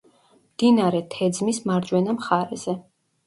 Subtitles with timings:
[0.45, 2.75] მდინარე თეძმის მარჯვენა მხარეზე.